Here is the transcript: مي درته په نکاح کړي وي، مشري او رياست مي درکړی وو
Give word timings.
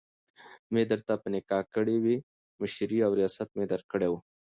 مي 0.73 0.83
درته 0.91 1.13
په 1.21 1.27
نکاح 1.35 1.63
کړي 1.75 1.97
وي، 2.03 2.17
مشري 2.61 2.99
او 3.05 3.11
رياست 3.19 3.49
مي 3.57 3.65
درکړی 3.73 4.07
وو 4.09 4.19